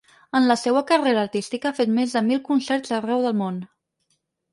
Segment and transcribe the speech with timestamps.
[0.37, 3.61] En la seua carrera artística ha fet més de mil concerts arreu del món.